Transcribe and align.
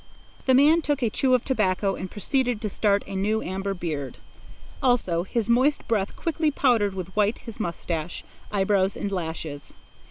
The 0.47 0.55
man 0.55 0.81
took 0.81 1.03
a 1.03 1.11
chew 1.11 1.35
of 1.35 1.43
tobacco 1.45 1.93
and 1.93 2.09
proceeded 2.09 2.59
to 2.61 2.69
start 2.69 3.03
a 3.05 3.15
new 3.15 3.43
amber 3.43 3.75
beard. 3.75 4.17
Also, 4.81 5.21
his 5.21 5.47
moist 5.47 5.87
breath 5.87 6.15
quickly 6.15 6.49
powdered 6.49 6.95
with 6.95 7.15
white 7.15 7.37
his 7.45 7.59
moustache, 7.59 8.23
eyebrows, 8.51 8.97
and 8.97 9.11
lashes. 9.11 9.75